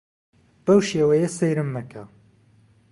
بەو 0.65 0.79
شێوەیە 0.89 1.29
سەیرم 1.37 1.69
مەکە. 1.75 2.03